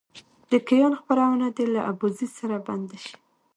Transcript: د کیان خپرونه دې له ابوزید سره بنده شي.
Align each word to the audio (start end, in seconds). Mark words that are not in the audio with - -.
د 0.51 0.53
کیان 0.67 0.93
خپرونه 0.99 1.47
دې 1.55 1.65
له 1.73 1.81
ابوزید 1.91 2.31
سره 2.39 2.55
بنده 2.67 2.97
شي. 3.05 3.15